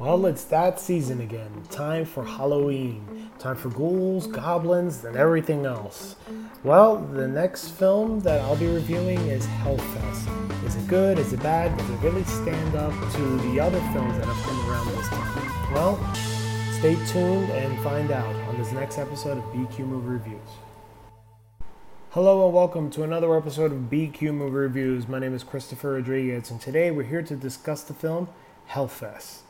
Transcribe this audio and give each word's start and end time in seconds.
Well, 0.00 0.24
it's 0.24 0.44
that 0.44 0.80
season 0.80 1.20
again. 1.20 1.62
Time 1.68 2.06
for 2.06 2.24
Halloween. 2.24 3.28
Time 3.38 3.54
for 3.54 3.68
ghouls, 3.68 4.26
goblins, 4.26 5.04
and 5.04 5.14
everything 5.14 5.66
else. 5.66 6.16
Well, 6.64 6.96
the 6.96 7.28
next 7.28 7.68
film 7.72 8.20
that 8.20 8.40
I'll 8.40 8.56
be 8.56 8.66
reviewing 8.66 9.18
is 9.28 9.44
Hellfest. 9.44 10.64
Is 10.64 10.74
it 10.74 10.88
good? 10.88 11.18
Is 11.18 11.34
it 11.34 11.42
bad? 11.42 11.76
Does 11.76 11.90
it 11.90 12.00
really 12.00 12.24
stand 12.24 12.76
up 12.76 12.94
to 13.12 13.36
the 13.50 13.60
other 13.60 13.78
films 13.92 14.16
that 14.16 14.24
have 14.24 14.42
come 14.42 14.70
around 14.70 14.88
this 14.88 15.08
time? 15.08 15.74
Well, 15.74 16.14
stay 16.78 16.96
tuned 17.12 17.50
and 17.50 17.78
find 17.84 18.10
out 18.10 18.34
on 18.34 18.56
this 18.56 18.72
next 18.72 18.96
episode 18.96 19.36
of 19.36 19.44
BQ 19.52 19.80
Movie 19.80 20.08
Reviews. 20.08 20.48
Hello 22.12 22.46
and 22.46 22.54
welcome 22.54 22.88
to 22.92 23.02
another 23.02 23.36
episode 23.36 23.70
of 23.70 23.90
BQ 23.90 24.32
Movie 24.32 24.56
Reviews. 24.56 25.08
My 25.08 25.18
name 25.18 25.34
is 25.34 25.44
Christopher 25.44 25.92
Rodriguez, 25.92 26.50
and 26.50 26.58
today 26.58 26.90
we're 26.90 27.02
here 27.02 27.22
to 27.22 27.36
discuss 27.36 27.82
the 27.82 27.92
film 27.92 28.28
Hellfest. 28.70 29.40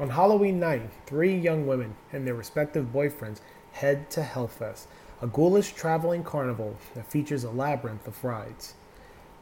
On 0.00 0.10
Halloween 0.10 0.60
night, 0.60 0.82
three 1.06 1.36
young 1.36 1.66
women 1.66 1.96
and 2.12 2.24
their 2.24 2.34
respective 2.34 2.92
boyfriends 2.92 3.40
head 3.72 4.10
to 4.10 4.20
Hellfest, 4.20 4.86
a 5.20 5.26
ghoulish 5.26 5.72
traveling 5.72 6.22
carnival 6.22 6.76
that 6.94 7.10
features 7.10 7.42
a 7.42 7.50
labyrinth 7.50 8.06
of 8.06 8.22
rides, 8.22 8.74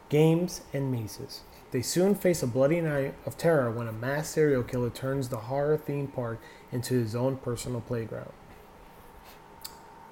games, 0.09 0.63
and 0.73 0.91
mazes. 0.91 1.43
They 1.73 1.83
soon 1.83 2.15
face 2.15 2.43
a 2.43 2.47
bloody 2.47 2.81
night 2.81 3.15
of 3.27 3.37
terror 3.37 3.71
when 3.71 3.87
a 3.87 3.93
mass 3.93 4.31
serial 4.31 4.63
killer 4.63 4.89
turns 4.89 5.29
the 5.29 5.37
horror 5.37 5.77
theme 5.77 6.07
park 6.07 6.41
into 6.73 6.95
his 6.95 7.15
own 7.15 7.37
personal 7.37 7.83
playground. 7.83 8.33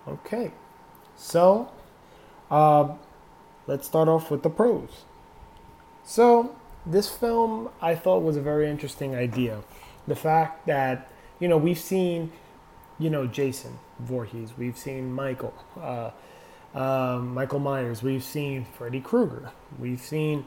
Okay, 0.06 0.50
so 1.16 1.70
uh, 2.50 2.92
let's 3.66 3.86
start 3.86 4.08
off 4.08 4.30
with 4.30 4.42
the 4.42 4.50
pros. 4.50 5.04
So, 6.04 6.54
this 6.84 7.08
film 7.08 7.70
I 7.80 7.94
thought 7.94 8.22
was 8.22 8.36
a 8.36 8.42
very 8.42 8.68
interesting 8.68 9.14
idea 9.16 9.62
the 10.06 10.16
fact 10.16 10.66
that 10.66 11.10
you 11.40 11.48
know 11.48 11.56
we've 11.56 11.78
seen 11.78 12.32
you 12.98 13.10
know 13.10 13.26
Jason 13.26 13.78
Voorhees, 14.00 14.52
we've 14.56 14.78
seen 14.78 15.12
Michael, 15.12 15.54
uh, 15.80 16.10
uh, 16.74 17.18
Michael 17.18 17.60
Myers, 17.60 18.02
we've 18.02 18.24
seen 18.24 18.64
Freddy 18.76 19.00
Krueger, 19.00 19.50
we've 19.78 20.00
seen 20.00 20.44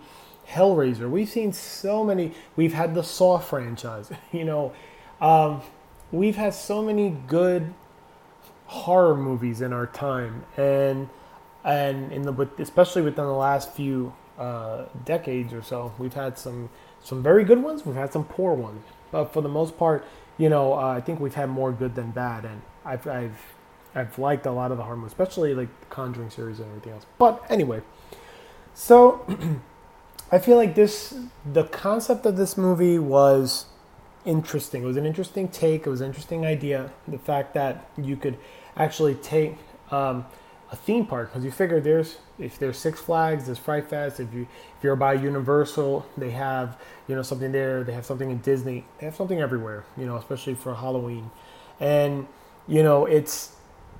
Hellraiser, 0.50 1.09
we've 1.09 1.30
seen 1.30 1.54
so 1.54 2.04
many. 2.04 2.34
We've 2.56 2.73
had 2.73 2.95
the 2.95 3.04
Saw 3.04 3.38
franchise, 3.40 4.09
you 4.32 4.45
know, 4.45 4.73
um, 5.20 5.62
we've 6.12 6.36
had 6.36 6.54
so 6.54 6.82
many 6.82 7.10
good 7.28 7.73
horror 8.67 9.16
movies 9.16 9.62
in 9.62 9.73
our 9.73 9.88
time, 9.88 10.45
and 10.56 11.10
and 11.64 12.12
in 12.12 12.22
the 12.22 12.50
especially 12.60 13.02
within 13.02 13.26
the 13.26 13.32
last 13.32 13.73
few 13.73 14.14
uh, 14.38 14.86
decades 15.06 15.54
or 15.54 15.62
so, 15.62 15.94
we've 15.98 16.14
had 16.14 16.38
some 16.38 16.70
some 17.04 17.23
very 17.23 17.44
good 17.44 17.62
ones. 17.62 17.86
We've 17.86 17.95
had 17.95 18.14
some 18.14 18.26
poor 18.26 18.54
ones. 18.54 18.84
But 19.12 19.34
for 19.34 19.42
the 19.42 19.50
most 19.50 19.78
part, 19.78 20.06
you 20.38 20.50
know, 20.50 20.74
uh, 20.74 20.88
I 20.88 21.02
think 21.02 21.20
we've 21.20 21.36
had 21.36 21.50
more 21.50 21.72
good 21.72 21.96
than 21.96 22.12
bad, 22.12 22.46
and 22.46 22.62
I've 22.86 23.08
I've 23.08 23.40
I've 23.96 24.20
liked 24.20 24.46
a 24.46 24.52
lot 24.52 24.72
of 24.72 24.78
the 24.78 24.84
horror 24.84 24.98
movies, 24.98 25.14
especially 25.14 25.54
like 25.56 25.70
the 25.80 25.86
Conjuring 25.88 26.30
series 26.30 26.60
and 26.60 26.68
everything 26.70 26.94
else. 26.94 27.06
But 27.18 27.44
anyway, 27.50 27.82
so 28.74 29.26
I 30.32 30.40
feel 30.40 30.58
like 30.58 30.76
this 30.76 31.16
the 31.52 31.64
concept 31.64 32.26
of 32.26 32.38
this 32.38 32.58
movie 32.58 33.00
was 33.00 33.66
interesting. 34.26 34.84
It 34.84 34.86
was 34.86 34.98
an 34.98 35.06
interesting 35.06 35.48
take. 35.48 35.88
It 35.88 35.90
was 35.90 36.02
an 36.02 36.08
interesting 36.08 36.46
idea. 36.46 36.92
The 37.08 37.18
fact 37.18 37.54
that 37.56 37.90
you 37.98 38.18
could 38.18 38.38
actually 38.76 39.16
take 39.16 39.58
um, 39.90 40.26
a 40.72 40.76
theme 40.76 41.06
park 41.06 41.30
because 41.30 41.46
you 41.46 41.52
figure 41.52 41.80
there's 41.80 42.18
if 42.40 42.60
there's 42.60 42.78
Six 42.78 43.00
Flags, 43.00 43.46
there's 43.46 43.58
Fright 43.58 43.90
Fest. 43.90 44.20
If 44.20 44.34
you 44.34 44.48
if 44.78 44.84
you're 44.84 44.96
by 44.96 45.14
Universal, 45.14 46.06
they 46.18 46.32
have 46.32 46.78
you 47.08 47.16
know 47.16 47.22
something 47.22 47.52
there. 47.52 47.84
They 47.84 47.94
have 47.94 48.06
something 48.06 48.30
in 48.30 48.40
Disney. 48.40 48.86
They 49.00 49.06
have 49.06 49.16
something 49.16 49.40
everywhere. 49.40 49.86
You 49.98 50.06
know, 50.06 50.18
especially 50.18 50.56
for 50.56 50.76
Halloween, 50.76 51.32
and 51.80 52.28
you 52.68 52.84
know 52.84 53.06
it's 53.06 53.56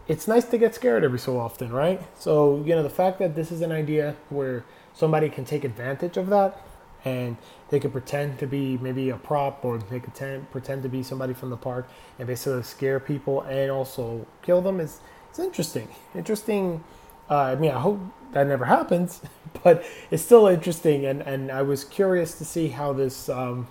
it's 0.08 0.28
nice 0.28 0.46
to 0.46 0.58
get 0.58 0.76
scared 0.76 1.04
every 1.04 1.20
so 1.20 1.40
often, 1.40 1.72
right? 1.72 2.02
So 2.20 2.64
you 2.66 2.76
know 2.76 2.84
the 2.84 2.90
fact 2.90 3.20
that 3.20 3.36
this 3.36 3.52
is 3.52 3.62
an 3.62 3.72
idea 3.72 4.16
where 4.30 4.66
somebody 4.94 5.30
can 5.30 5.46
take 5.46 5.64
advantage 5.64 6.18
of 6.18 6.28
that 6.28 6.60
and 7.06 7.38
they 7.70 7.80
could 7.80 7.92
pretend 7.92 8.40
to 8.40 8.48
be 8.48 8.78
maybe 8.80 9.10
a 9.10 9.18
prop 9.18 9.64
or 9.64 9.78
they 9.78 10.00
could 10.00 10.14
pretend, 10.52 10.84
to 10.84 10.90
be 10.90 11.04
somebody 11.04 11.34
from 11.34 11.50
the 11.50 11.58
park 11.58 11.88
and 12.18 12.28
basically 12.28 12.64
scare 12.64 13.00
people 13.00 13.42
and 13.44 13.72
also 13.72 14.26
kill 14.42 14.62
them 14.62 14.80
is 14.80 15.00
it's 15.38 15.46
interesting. 15.46 15.88
Interesting. 16.16 16.84
Uh, 17.30 17.42
I 17.42 17.56
mean, 17.56 17.70
I 17.70 17.80
hope 17.80 18.00
that 18.32 18.48
never 18.48 18.66
happens, 18.66 19.22
but 19.64 19.86
it's 20.10 20.24
still 20.24 20.48
interesting, 20.48 21.06
and, 21.06 21.22
and 21.22 21.52
I 21.52 21.62
was 21.62 21.84
curious 21.84 22.38
to 22.40 22.46
see 22.46 22.70
how 22.70 22.92
this 22.94 23.30
um, 23.30 23.68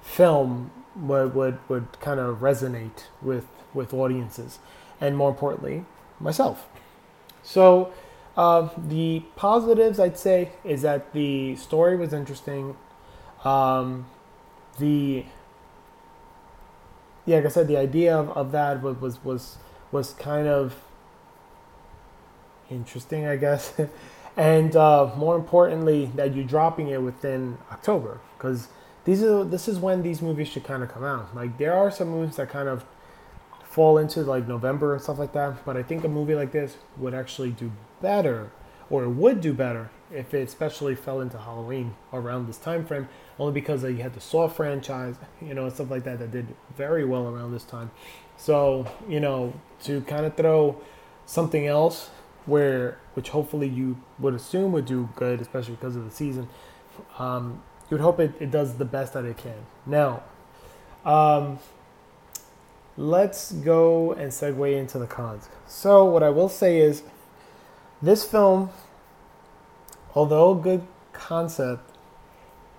film 0.00 0.70
would, 0.96 1.34
would 1.34 1.58
would 1.68 2.00
kind 2.00 2.20
of 2.20 2.38
resonate 2.38 3.04
with 3.20 3.46
with 3.74 3.92
audiences, 3.92 4.60
and 5.00 5.16
more 5.16 5.28
importantly, 5.28 5.84
myself. 6.20 6.68
So, 7.42 7.92
uh, 8.36 8.70
the 8.78 9.24
positives 9.36 10.00
I'd 10.00 10.16
say 10.16 10.52
is 10.62 10.82
that 10.82 11.12
the 11.12 11.56
story 11.56 11.96
was 11.96 12.14
interesting. 12.14 12.76
Um, 13.44 14.06
the 14.78 15.26
yeah, 17.26 17.36
like 17.36 17.46
I 17.46 17.48
said, 17.48 17.68
the 17.68 17.76
idea 17.76 18.16
of, 18.16 18.30
of 18.30 18.52
that 18.52 18.80
was 18.80 19.00
was 19.00 19.22
was 19.22 19.58
was 19.92 20.14
kind 20.14 20.48
of 20.48 20.83
interesting, 22.70 23.26
I 23.26 23.36
guess. 23.36 23.72
and 24.36 24.74
uh, 24.76 25.10
more 25.16 25.36
importantly, 25.36 26.10
that 26.14 26.34
you're 26.34 26.44
dropping 26.44 26.88
it 26.88 27.02
within 27.02 27.58
October 27.70 28.20
because 28.36 28.68
these 29.04 29.22
are 29.22 29.44
this 29.44 29.68
is 29.68 29.78
when 29.78 30.02
these 30.02 30.22
movies 30.22 30.48
should 30.48 30.64
kind 30.64 30.82
of 30.82 30.90
come 30.90 31.04
out. 31.04 31.34
Like 31.34 31.58
there 31.58 31.74
are 31.74 31.90
some 31.90 32.08
movies 32.08 32.36
that 32.36 32.48
kind 32.48 32.68
of 32.68 32.84
fall 33.64 33.98
into 33.98 34.20
like 34.22 34.46
November 34.46 34.94
and 34.94 35.02
stuff 35.02 35.18
like 35.18 35.32
that, 35.32 35.64
but 35.64 35.76
I 35.76 35.82
think 35.82 36.04
a 36.04 36.08
movie 36.08 36.34
like 36.34 36.52
this 36.52 36.76
would 36.96 37.14
actually 37.14 37.50
do 37.50 37.72
better 38.00 38.50
or 38.90 39.08
would 39.08 39.40
do 39.40 39.52
better 39.52 39.90
if 40.12 40.32
it 40.32 40.46
especially 40.46 40.94
fell 40.94 41.20
into 41.20 41.38
Halloween 41.38 41.96
around 42.12 42.46
this 42.46 42.58
time 42.58 42.86
frame, 42.86 43.08
only 43.38 43.52
because 43.52 43.82
you 43.82 43.96
had 43.96 44.14
the 44.14 44.20
Saw 44.20 44.48
franchise, 44.48 45.16
you 45.42 45.54
know, 45.54 45.64
and 45.64 45.72
stuff 45.72 45.90
like 45.90 46.04
that 46.04 46.18
that 46.18 46.30
did 46.30 46.46
very 46.76 47.04
well 47.04 47.28
around 47.28 47.52
this 47.52 47.64
time. 47.64 47.90
So, 48.36 48.86
you 49.08 49.20
know, 49.20 49.54
to 49.84 50.00
kind 50.02 50.24
of 50.26 50.36
throw 50.36 50.80
something 51.26 51.66
else 51.66 52.10
where 52.46 52.98
which 53.14 53.30
hopefully 53.30 53.68
you 53.68 53.96
would 54.18 54.34
assume 54.34 54.72
would 54.72 54.86
do 54.86 55.08
good, 55.16 55.40
especially 55.40 55.74
because 55.74 55.96
of 55.96 56.04
the 56.04 56.10
season. 56.10 56.48
Um, 57.18 57.62
you 57.90 57.96
would 57.96 58.02
hope 58.02 58.20
it, 58.20 58.32
it 58.40 58.50
does 58.50 58.74
the 58.74 58.84
best 58.84 59.12
that 59.14 59.24
it 59.24 59.36
can. 59.36 59.66
Now, 59.86 60.22
um, 61.04 61.58
let's 62.96 63.52
go 63.52 64.12
and 64.12 64.30
segue 64.30 64.76
into 64.76 64.98
the 64.98 65.06
cons. 65.06 65.48
So, 65.66 66.04
what 66.04 66.22
I 66.22 66.30
will 66.30 66.48
say 66.48 66.78
is 66.78 67.02
this 68.00 68.24
film, 68.24 68.70
although 70.14 70.54
good 70.54 70.86
concept, 71.12 71.90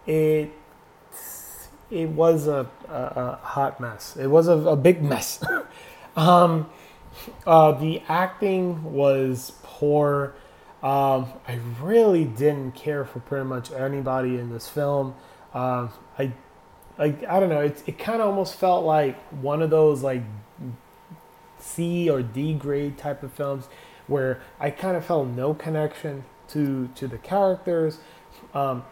it 0.05 0.51
it 1.91 2.09
was 2.09 2.47
a, 2.47 2.67
a, 2.89 2.93
a 2.93 3.39
hot 3.43 3.79
mess. 3.79 4.17
It 4.17 4.27
was 4.27 4.47
a, 4.47 4.53
a 4.53 4.75
big 4.75 5.03
mess. 5.03 5.43
um, 6.15 6.69
uh, 7.45 7.71
the 7.73 8.01
acting 8.07 8.93
was 8.93 9.53
poor. 9.63 10.33
Um, 10.83 11.27
I 11.47 11.59
really 11.81 12.25
didn't 12.25 12.73
care 12.73 13.05
for 13.05 13.19
pretty 13.19 13.45
much 13.45 13.71
anybody 13.71 14.37
in 14.39 14.51
this 14.51 14.67
film. 14.67 15.15
Uh, 15.53 15.87
I, 16.19 16.33
I, 16.97 17.15
I 17.27 17.39
don't 17.39 17.49
know. 17.49 17.61
It, 17.61 17.83
it 17.87 17.97
kind 17.97 18.21
of 18.21 18.27
almost 18.27 18.55
felt 18.55 18.85
like 18.85 19.17
one 19.41 19.61
of 19.61 19.69
those 19.69 20.03
like 20.03 20.21
C 21.59 22.09
or 22.09 22.21
D 22.21 22.53
grade 22.53 22.97
type 22.97 23.23
of 23.23 23.33
films 23.33 23.67
where 24.07 24.41
I 24.59 24.69
kind 24.69 24.95
of 24.95 25.05
felt 25.05 25.27
no 25.27 25.53
connection 25.53 26.23
to 26.49 26.89
to 26.95 27.07
the 27.07 27.17
characters. 27.17 27.99
Um, 28.53 28.83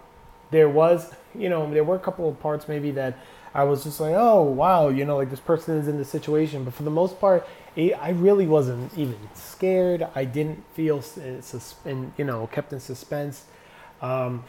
there 0.53 0.69
was, 0.69 1.11
you 1.35 1.49
know, 1.49 1.69
there 1.73 1.83
were 1.83 1.95
a 1.95 1.99
couple 1.99 2.29
of 2.29 2.39
parts 2.39 2.67
maybe 2.67 2.91
that 2.91 3.17
I 3.55 3.63
was 3.63 3.83
just 3.83 3.99
like, 3.99 4.13
oh 4.15 4.43
wow, 4.43 4.89
you 4.89 5.03
know, 5.03 5.17
like 5.17 5.29
this 5.29 5.39
person 5.39 5.77
is 5.77 5.87
in 5.87 5.97
this 5.97 6.09
situation. 6.09 6.63
But 6.63 6.73
for 6.73 6.83
the 6.83 6.91
most 6.91 7.19
part, 7.19 7.45
it, 7.75 7.93
I 7.93 8.11
really 8.11 8.45
wasn't 8.45 8.95
even 8.97 9.17
scared. 9.33 10.07
I 10.15 10.25
didn't 10.25 10.63
feel 10.73 11.01
sus- 11.01 11.75
in, 11.85 12.13
you 12.17 12.25
know 12.25 12.47
kept 12.47 12.71
in 12.71 12.79
suspense. 12.79 13.45
Um, 14.01 14.43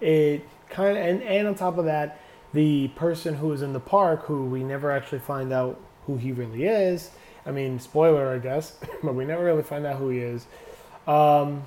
it 0.00 0.48
kind 0.70 0.96
of 0.96 1.04
and, 1.04 1.22
and 1.22 1.48
on 1.48 1.54
top 1.54 1.78
of 1.78 1.84
that, 1.84 2.20
the 2.54 2.88
person 2.88 3.34
who 3.34 3.52
is 3.52 3.62
in 3.62 3.72
the 3.72 3.80
park, 3.80 4.24
who 4.24 4.46
we 4.46 4.64
never 4.64 4.90
actually 4.90 5.20
find 5.20 5.52
out 5.52 5.78
who 6.06 6.16
he 6.16 6.32
really 6.32 6.64
is. 6.64 7.10
I 7.46 7.52
mean, 7.52 7.78
spoiler, 7.78 8.34
I 8.34 8.38
guess, 8.38 8.76
but 9.02 9.14
we 9.14 9.24
never 9.24 9.44
really 9.44 9.62
find 9.62 9.86
out 9.86 9.96
who 9.96 10.08
he 10.08 10.20
is. 10.20 10.46
Um, 11.06 11.64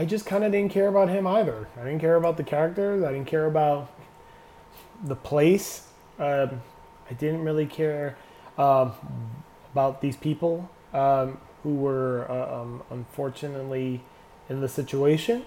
I 0.00 0.06
just 0.06 0.24
kind 0.24 0.44
of 0.44 0.52
didn't 0.52 0.72
care 0.72 0.88
about 0.88 1.10
him 1.10 1.26
either. 1.26 1.68
I 1.78 1.84
didn't 1.84 2.00
care 2.00 2.16
about 2.16 2.38
the 2.38 2.42
characters. 2.42 3.04
I 3.04 3.12
didn't 3.12 3.26
care 3.26 3.44
about 3.44 3.92
the 5.04 5.14
place. 5.14 5.88
Um, 6.18 6.62
I 7.10 7.12
didn't 7.18 7.42
really 7.42 7.66
care 7.66 8.16
um, 8.56 8.92
about 9.74 10.00
these 10.00 10.16
people 10.16 10.70
um, 10.94 11.36
who 11.62 11.74
were 11.74 12.26
uh, 12.30 12.62
um, 12.62 12.82
unfortunately 12.88 14.00
in 14.48 14.62
the 14.62 14.68
situation. 14.68 15.44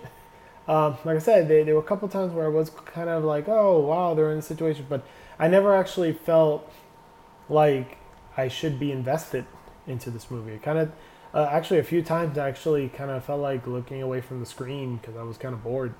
Um, 0.67 0.99
like 1.03 1.15
I 1.15 1.19
said, 1.19 1.47
there, 1.47 1.65
there 1.65 1.73
were 1.73 1.81
a 1.81 1.83
couple 1.83 2.07
times 2.07 2.31
where 2.31 2.45
I 2.45 2.49
was 2.49 2.69
kind 2.69 3.09
of 3.09 3.23
like, 3.23 3.47
oh, 3.47 3.79
wow, 3.79 4.13
they're 4.13 4.29
in 4.29 4.35
the 4.35 4.44
situation. 4.44 4.85
But 4.88 5.03
I 5.39 5.47
I 5.47 5.47
never 5.47 5.75
actually 5.75 6.13
felt 6.13 6.71
like 7.49 7.97
I 8.38 8.49
should 8.49 8.79
be 8.79 8.91
invested 8.91 9.47
into 9.88 10.11
this 10.11 10.29
movie. 10.29 10.51
It 10.51 10.61
kind 10.61 10.77
of, 10.77 10.91
uh, 11.33 11.50
actually, 11.51 11.80
a 11.80 11.83
few 11.83 12.03
times 12.03 12.38
I 12.38 12.47
actually 12.47 12.89
kind 12.89 13.09
of 13.09 13.25
felt 13.25 13.41
like 13.41 13.65
looking 13.65 14.01
away 14.01 14.21
from 14.21 14.39
the 14.39 14.45
screen 14.45 14.97
because 14.97 15.15
I 15.15 15.24
was 15.24 15.38
kind 15.38 15.53
of 15.53 15.63
bored. 15.63 15.95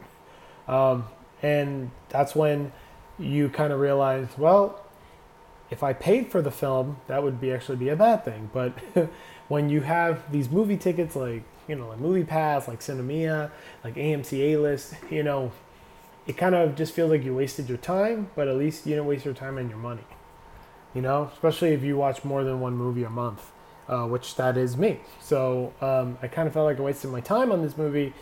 Um, 0.68 1.06
and 1.42 1.92
that's 2.10 2.36
when 2.36 2.72
you 3.18 3.50
kind 3.50 3.74
of 3.74 3.80
realize, 3.80 4.28
well, 4.38 4.84
if 5.70 5.82
I 5.82 5.94
paid 5.94 6.32
for 6.32 6.42
the 6.42 6.52
film, 6.52 6.98
that 7.08 7.24
would 7.24 7.42
be 7.42 7.52
actually 7.52 7.78
be 7.78 7.90
a 7.90 7.96
bad 7.96 8.24
thing. 8.24 8.52
But 8.54 8.74
when 9.48 9.70
you 9.70 9.82
have 9.82 10.32
these 10.32 10.50
movie 10.50 10.78
tickets 10.78 11.16
like 11.16 11.44
you 11.68 11.76
know 11.76 11.90
like 11.90 12.00
Movie 12.00 12.24
Pass, 12.24 12.68
like 12.68 12.82
Sinemia, 12.82 13.50
like 13.84 13.96
AMC 13.96 14.54
A 14.54 14.58
List, 14.58 14.94
you 15.10 15.24
know, 15.24 15.52
it 16.28 16.38
kind 16.38 16.54
of 16.54 16.76
just 16.76 16.94
feels 16.94 17.10
like 17.10 17.24
you 17.24 17.34
wasted 17.34 17.68
your 17.68 17.80
time, 17.80 18.30
but 18.36 18.48
at 18.48 18.56
least 18.56 18.86
you 18.86 18.92
didn't 18.92 19.08
waste 19.08 19.26
your 19.26 19.34
time 19.34 19.58
and 19.58 19.70
your 19.70 19.80
money. 19.80 20.06
You 20.94 21.02
know, 21.02 21.32
especially 21.34 21.74
if 21.74 21.82
you 21.82 21.98
watch 21.98 22.24
more 22.24 22.44
than 22.44 22.60
one 22.60 22.78
movie 22.78 23.04
a 23.04 23.10
month, 23.10 23.52
uh, 23.94 24.08
which 24.08 24.36
that 24.36 24.58
is 24.58 24.76
me. 24.76 25.00
So 25.22 25.72
um, 25.80 26.18
I 26.22 26.28
kind 26.28 26.48
of 26.48 26.54
felt 26.54 26.66
like 26.66 26.80
I 26.80 26.82
wasted 26.82 27.12
my 27.12 27.22
time 27.22 27.52
on 27.52 27.62
this 27.62 27.78
movie, 27.78 28.14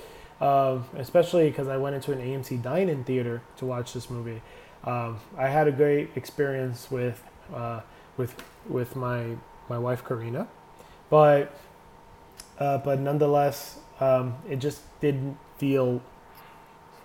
uh, 0.41 0.79
especially 0.97 1.49
because 1.49 1.69
I 1.69 1.77
went 1.77 1.95
into 1.95 2.11
an 2.11 2.19
AMC 2.19 2.61
dine-in 2.61 3.05
theater 3.05 3.41
to 3.57 3.65
watch 3.65 3.93
this 3.93 4.09
movie. 4.09 4.41
Um, 4.83 5.19
I 5.37 5.47
had 5.47 5.67
a 5.67 5.71
great 5.71 6.09
experience 6.15 6.91
with 6.91 7.23
uh, 7.53 7.81
with 8.17 8.35
with 8.67 8.95
my 8.95 9.37
my 9.69 9.77
wife 9.77 10.03
Karina, 10.03 10.47
but 11.09 11.53
uh, 12.59 12.79
but 12.79 12.99
nonetheless, 12.99 13.79
um, 14.01 14.35
it 14.49 14.57
just 14.57 14.81
didn't 14.99 15.37
feel 15.57 16.01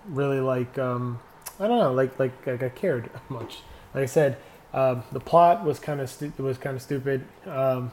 really 0.08 0.40
like 0.40 0.76
um, 0.76 1.20
I 1.60 1.68
don't 1.68 1.78
know, 1.78 1.92
like 1.92 2.18
like 2.18 2.46
like 2.46 2.62
I 2.64 2.70
cared 2.70 3.10
much. 3.28 3.58
Like 3.94 4.02
I 4.02 4.06
said, 4.06 4.38
um, 4.72 5.04
the 5.12 5.20
plot 5.20 5.64
was 5.64 5.78
kind 5.78 6.00
of 6.00 6.10
stu- 6.10 6.32
was 6.38 6.58
kind 6.58 6.74
of 6.74 6.82
stupid. 6.82 7.24
Um, 7.46 7.92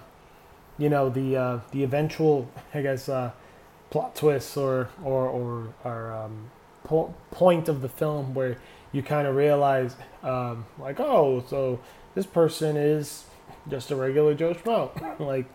you 0.78 0.90
know, 0.90 1.10
the 1.10 1.36
uh, 1.36 1.60
the 1.72 1.84
eventual, 1.84 2.50
I 2.74 2.82
guess, 2.82 3.10
uh, 3.10 3.32
plot 3.90 4.16
twists 4.16 4.58
or 4.58 4.90
or 5.04 5.28
or, 5.28 5.74
or 5.84 6.14
um, 6.14 6.50
po- 6.84 7.14
point 7.32 7.68
of 7.70 7.82
the 7.82 7.90
film 7.90 8.34
where 8.34 8.58
you 8.92 9.02
kind 9.02 9.28
of 9.28 9.36
realize, 9.36 9.96
um, 10.22 10.66
like, 10.78 11.00
oh, 11.00 11.44
so 11.50 11.80
this 12.14 12.26
person 12.26 12.78
is 12.78 13.26
just 13.70 13.92
a 13.92 13.96
regular 13.96 14.34
Joe 14.36 14.54
Schmo. 14.54 15.20
like, 15.20 15.46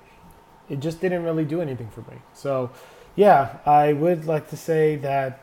it 0.68 0.80
just 0.80 1.00
didn't 1.00 1.22
really 1.22 1.44
do 1.44 1.60
anything 1.60 1.88
for 1.88 2.00
me. 2.02 2.18
So, 2.34 2.70
yeah, 3.14 3.58
I 3.64 3.92
would 3.92 4.26
like 4.26 4.50
to 4.50 4.56
say 4.56 4.96
that 4.96 5.40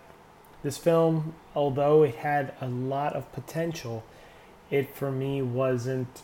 this 0.61 0.77
film, 0.77 1.33
although 1.55 2.03
it 2.03 2.15
had 2.15 2.53
a 2.59 2.67
lot 2.67 3.13
of 3.13 3.31
potential, 3.31 4.03
it 4.69 4.93
for 4.95 5.11
me 5.11 5.41
wasn't 5.41 6.21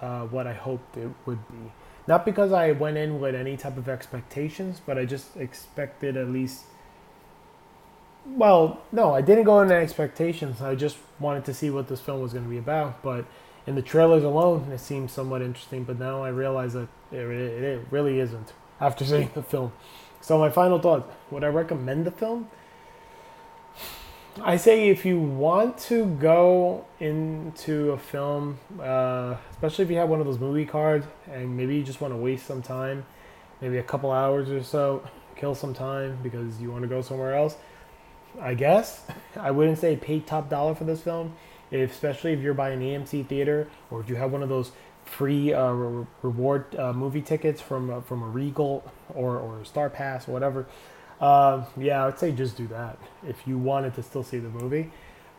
uh, 0.00 0.22
what 0.22 0.46
I 0.46 0.54
hoped 0.54 0.96
it 0.96 1.10
would 1.26 1.46
be. 1.48 1.72
Not 2.08 2.24
because 2.24 2.52
I 2.52 2.72
went 2.72 2.96
in 2.96 3.20
with 3.20 3.34
any 3.34 3.58
type 3.58 3.76
of 3.76 3.86
expectations, 3.86 4.80
but 4.84 4.96
I 4.96 5.04
just 5.04 5.36
expected 5.36 6.16
at 6.16 6.30
least. 6.30 6.62
Well, 8.24 8.80
no, 8.90 9.14
I 9.14 9.20
didn't 9.20 9.44
go 9.44 9.60
in 9.60 9.70
expectations. 9.70 10.62
I 10.62 10.74
just 10.74 10.96
wanted 11.20 11.44
to 11.44 11.52
see 11.52 11.68
what 11.68 11.88
this 11.88 12.00
film 12.00 12.22
was 12.22 12.32
going 12.32 12.46
to 12.46 12.50
be 12.50 12.56
about. 12.56 13.02
But 13.02 13.26
in 13.66 13.74
the 13.74 13.82
trailers 13.82 14.24
alone, 14.24 14.72
it 14.72 14.80
seemed 14.80 15.10
somewhat 15.10 15.42
interesting. 15.42 15.84
But 15.84 15.98
now 15.98 16.22
I 16.22 16.30
realize 16.30 16.72
that 16.72 16.88
it, 17.12 17.18
it, 17.18 17.62
it 17.62 17.86
really 17.90 18.20
isn't 18.20 18.54
after 18.80 19.04
seeing 19.04 19.28
hmm. 19.28 19.40
the 19.40 19.42
film. 19.42 19.72
So 20.22 20.38
my 20.38 20.48
final 20.48 20.78
thought: 20.78 21.12
Would 21.30 21.44
I 21.44 21.48
recommend 21.48 22.06
the 22.06 22.10
film? 22.10 22.48
I 24.42 24.56
say 24.56 24.88
if 24.88 25.04
you 25.04 25.18
want 25.18 25.78
to 25.78 26.06
go 26.06 26.84
into 27.00 27.90
a 27.92 27.98
film, 27.98 28.58
uh, 28.80 29.36
especially 29.50 29.84
if 29.84 29.90
you 29.90 29.96
have 29.96 30.08
one 30.08 30.20
of 30.20 30.26
those 30.26 30.38
movie 30.38 30.64
cards 30.64 31.06
and 31.30 31.56
maybe 31.56 31.76
you 31.76 31.82
just 31.82 32.00
want 32.00 32.12
to 32.12 32.18
waste 32.18 32.46
some 32.46 32.62
time, 32.62 33.04
maybe 33.60 33.78
a 33.78 33.82
couple 33.82 34.12
hours 34.12 34.50
or 34.50 34.62
so, 34.62 35.02
kill 35.36 35.54
some 35.54 35.74
time 35.74 36.18
because 36.22 36.60
you 36.60 36.70
want 36.70 36.82
to 36.82 36.88
go 36.88 37.02
somewhere 37.02 37.34
else. 37.34 37.56
I 38.40 38.54
guess 38.54 39.04
I 39.36 39.50
wouldn't 39.50 39.78
say 39.78 39.96
pay 39.96 40.20
top 40.20 40.48
dollar 40.48 40.74
for 40.74 40.84
this 40.84 41.00
film, 41.00 41.34
if, 41.70 41.90
especially 41.90 42.32
if 42.32 42.40
you're 42.40 42.54
buying 42.54 42.82
an 42.82 43.04
AMC 43.04 43.26
theater 43.26 43.68
or 43.90 44.00
if 44.00 44.08
you 44.08 44.16
have 44.16 44.30
one 44.30 44.42
of 44.42 44.48
those 44.48 44.72
free 45.04 45.52
uh, 45.52 45.72
re- 45.72 46.06
reward 46.22 46.76
uh, 46.76 46.92
movie 46.92 47.22
tickets 47.22 47.60
from 47.60 47.90
uh, 47.90 48.00
from 48.02 48.22
a 48.22 48.28
Regal 48.28 48.84
or 49.14 49.38
or 49.38 49.64
Star 49.64 49.90
Pass 49.90 50.28
or 50.28 50.32
whatever. 50.32 50.66
Um, 51.20 51.66
yeah, 51.76 52.02
I 52.02 52.06
would 52.06 52.18
say 52.18 52.30
just 52.32 52.56
do 52.56 52.66
that 52.68 52.98
if 53.26 53.46
you 53.46 53.58
wanted 53.58 53.94
to 53.94 54.02
still 54.02 54.22
see 54.22 54.38
the 54.38 54.48
movie. 54.48 54.90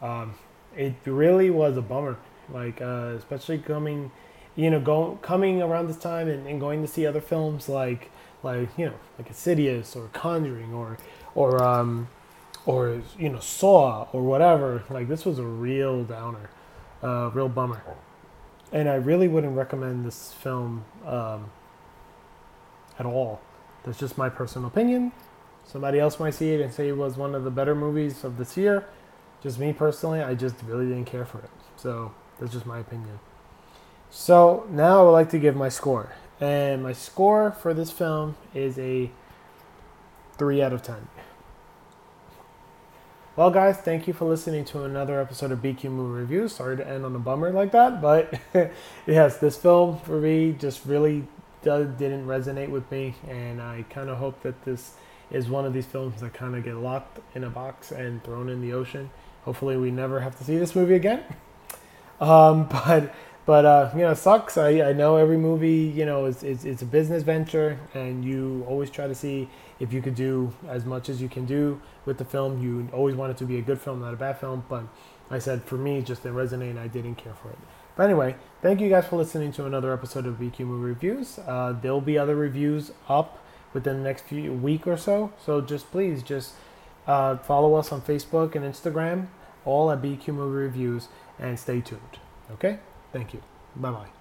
Um, 0.01 0.35
it 0.75 0.93
really 1.05 1.49
was 1.49 1.77
a 1.77 1.81
bummer, 1.81 2.17
like 2.51 2.81
uh, 2.81 3.13
especially 3.17 3.59
coming, 3.59 4.11
you 4.55 4.69
know, 4.69 4.79
go, 4.79 5.17
coming 5.21 5.61
around 5.61 5.87
this 5.87 5.97
time 5.97 6.27
and, 6.27 6.47
and, 6.47 6.59
going 6.59 6.81
to 6.81 6.87
see 6.87 7.05
other 7.05 7.21
films 7.21 7.69
like 7.69 8.11
like 8.43 8.69
you 8.77 8.85
know 8.85 8.93
like 9.17 9.27
Insidious 9.27 9.95
or 9.95 10.07
Conjuring 10.13 10.73
or 10.73 10.97
or 11.33 11.61
um, 11.63 12.07
or 12.65 13.01
you 13.17 13.29
know 13.29 13.39
Saw 13.39 14.07
or 14.11 14.21
whatever. 14.21 14.83
Like 14.89 15.07
this 15.07 15.25
was 15.25 15.39
a 15.39 15.45
real 15.45 16.03
downer, 16.03 16.49
uh, 17.01 17.31
real 17.33 17.49
bummer, 17.49 17.81
and 18.71 18.89
I 18.89 18.95
really 18.95 19.27
wouldn't 19.27 19.55
recommend 19.55 20.05
this 20.05 20.33
film 20.33 20.83
um, 21.05 21.49
at 22.97 23.05
all. 23.05 23.41
That's 23.83 23.97
just 23.97 24.17
my 24.17 24.29
personal 24.29 24.67
opinion. 24.67 25.13
Somebody 25.71 25.99
else 25.99 26.19
might 26.19 26.33
see 26.33 26.51
it 26.51 26.61
and 26.61 26.73
say 26.73 26.87
it 26.87 26.97
was 26.97 27.15
one 27.15 27.35
of 27.35 27.43
the 27.43 27.51
better 27.51 27.75
movies 27.75 28.23
of 28.23 28.37
this 28.37 28.57
year. 28.57 28.87
Just 29.43 29.59
me 29.59 29.71
personally, 29.71 30.19
I 30.19 30.33
just 30.33 30.55
really 30.65 30.87
didn't 30.87 31.05
care 31.05 31.25
for 31.25 31.37
it. 31.37 31.49
So 31.77 32.11
that's 32.39 32.51
just 32.51 32.65
my 32.65 32.79
opinion. 32.79 33.19
So 34.09 34.65
now 34.71 35.01
I 35.01 35.03
would 35.03 35.11
like 35.11 35.29
to 35.29 35.37
give 35.37 35.55
my 35.55 35.69
score. 35.69 36.13
And 36.41 36.81
my 36.81 36.93
score 36.93 37.51
for 37.51 37.75
this 37.75 37.91
film 37.91 38.35
is 38.55 38.79
a 38.79 39.11
3 40.39 40.59
out 40.63 40.73
of 40.73 40.81
10. 40.81 41.07
Well, 43.35 43.51
guys, 43.51 43.77
thank 43.77 44.07
you 44.07 44.13
for 44.13 44.25
listening 44.25 44.65
to 44.65 44.85
another 44.85 45.21
episode 45.21 45.51
of 45.51 45.59
BQ 45.59 45.91
Movie 45.91 46.21
Reviews. 46.21 46.55
Sorry 46.55 46.77
to 46.77 46.87
end 46.87 47.05
on 47.05 47.15
a 47.15 47.19
bummer 47.19 47.51
like 47.51 47.73
that, 47.73 48.01
but 48.01 48.33
yes, 49.05 49.37
this 49.37 49.55
film 49.55 49.99
for 49.99 50.19
me 50.19 50.51
just 50.51 50.83
really 50.87 51.27
uh, 51.69 51.83
didn't 51.83 52.25
resonate 52.25 52.69
with 52.69 52.89
me, 52.91 53.13
and 53.27 53.61
I 53.61 53.85
kind 53.91 54.09
of 54.09 54.17
hope 54.17 54.41
that 54.41 54.65
this 54.65 54.95
is 55.31 55.49
one 55.49 55.65
of 55.65 55.73
these 55.73 55.85
films 55.85 56.21
that 56.21 56.33
kind 56.33 56.55
of 56.55 56.63
get 56.63 56.75
locked 56.75 57.19
in 57.35 57.43
a 57.43 57.49
box 57.49 57.91
and 57.91 58.23
thrown 58.23 58.49
in 58.49 58.61
the 58.61 58.73
ocean. 58.73 59.09
Hopefully, 59.43 59.77
we 59.77 59.91
never 59.91 60.19
have 60.19 60.37
to 60.37 60.43
see 60.43 60.57
this 60.57 60.75
movie 60.75 60.95
again. 60.95 61.23
Um, 62.21 62.67
but 62.67 63.15
but 63.45 63.65
uh, 63.65 63.91
you 63.93 64.01
know, 64.01 64.11
it 64.11 64.17
sucks. 64.17 64.57
I, 64.57 64.89
I 64.89 64.91
know 64.93 65.15
every 65.15 65.37
movie 65.37 65.91
you 65.95 66.05
know 66.05 66.25
is, 66.25 66.43
is 66.43 66.65
it's 66.65 66.81
a 66.81 66.85
business 66.85 67.23
venture, 67.23 67.79
and 67.93 68.25
you 68.25 68.65
always 68.67 68.89
try 68.89 69.07
to 69.07 69.15
see 69.15 69.49
if 69.79 69.93
you 69.93 70.01
could 70.01 70.15
do 70.15 70.53
as 70.67 70.83
much 70.83 71.07
as 71.07 71.21
you 71.21 71.29
can 71.29 71.45
do 71.45 71.81
with 72.05 72.17
the 72.17 72.25
film. 72.25 72.61
You 72.61 72.89
always 72.93 73.15
want 73.15 73.31
it 73.31 73.37
to 73.37 73.45
be 73.45 73.57
a 73.57 73.61
good 73.61 73.79
film, 73.79 74.01
not 74.01 74.13
a 74.13 74.17
bad 74.17 74.37
film. 74.37 74.65
But 74.67 74.83
I 75.31 75.39
said 75.39 75.63
for 75.63 75.77
me, 75.77 76.01
just 76.01 76.23
didn't 76.23 76.37
resonate. 76.37 76.77
I 76.77 76.87
didn't 76.87 77.15
care 77.15 77.33
for 77.33 77.49
it. 77.49 77.57
But 77.95 78.03
anyway, 78.03 78.35
thank 78.61 78.81
you 78.81 78.89
guys 78.89 79.07
for 79.07 79.15
listening 79.15 79.51
to 79.53 79.65
another 79.65 79.93
episode 79.93 80.25
of 80.25 80.35
BQ 80.35 80.59
Movie 80.59 80.85
Reviews. 80.85 81.39
Uh, 81.39 81.73
there'll 81.81 82.01
be 82.01 82.17
other 82.17 82.35
reviews 82.35 82.91
up 83.07 83.43
within 83.73 83.97
the 83.97 84.03
next 84.03 84.23
few 84.23 84.53
week 84.53 84.87
or 84.87 84.97
so. 84.97 85.31
So 85.43 85.61
just 85.61 85.91
please 85.91 86.23
just 86.23 86.53
uh, 87.07 87.37
follow 87.37 87.75
us 87.75 87.91
on 87.91 88.01
Facebook 88.01 88.55
and 88.55 88.65
Instagram, 88.65 89.27
all 89.65 89.91
at 89.91 90.01
BQ 90.01 90.29
Movie 90.29 90.57
Reviews, 90.57 91.07
and 91.37 91.59
stay 91.59 91.81
tuned. 91.81 92.19
Okay? 92.51 92.79
Thank 93.11 93.33
you. 93.33 93.41
Bye 93.75 93.91
bye. 93.91 94.18